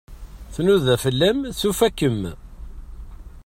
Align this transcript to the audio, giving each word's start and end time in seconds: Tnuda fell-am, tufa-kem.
Tnuda 0.53 0.95
fell-am, 1.03 1.39
tufa-kem. 1.59 2.21